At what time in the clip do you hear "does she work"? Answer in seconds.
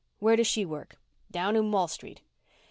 0.35-0.99